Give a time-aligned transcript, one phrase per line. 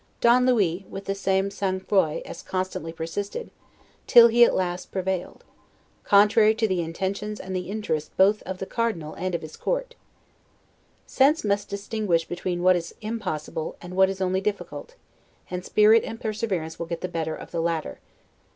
[0.19, 3.51] Don Louis, with the same 'sang froid', as constantly persisted,
[4.07, 5.43] till he at last prevailed:
[6.03, 9.93] contrary to the intentions and the interest both of the Cardinal and of his Court.
[11.05, 14.95] Sense must distinguish between what is impossible, and what is only difficult;
[15.51, 17.99] and spirit and perseverance will get the better of the latter.